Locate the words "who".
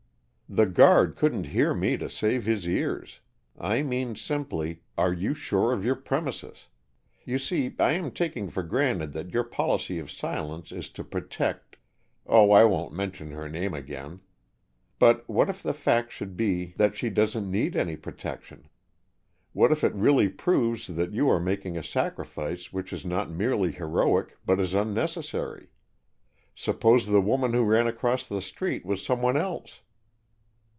27.53-27.63